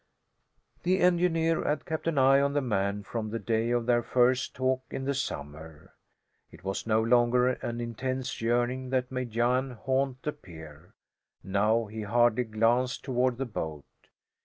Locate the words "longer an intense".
7.03-8.41